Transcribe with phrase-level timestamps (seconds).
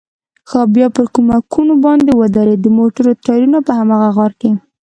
[0.75, 4.51] بیا پر کومکونو باندې ودرېد، د موټر ټایرونه په هماغه غار کې.